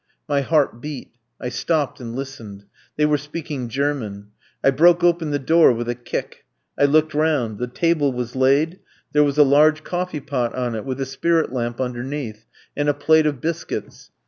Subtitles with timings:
[0.27, 2.65] My heart beat; I stopped and listened.
[2.95, 4.29] They were speaking German.
[4.63, 6.43] I broke open the door with a kick.
[6.75, 7.59] I looked round.
[7.59, 8.79] The table was laid;
[9.13, 12.95] there was a large coffee pot on it, with a spirit lamp underneath, and a
[12.95, 14.09] plate of biscuits.